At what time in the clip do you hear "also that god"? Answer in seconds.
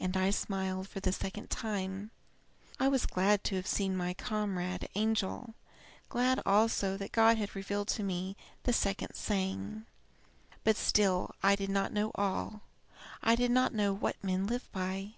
6.44-7.38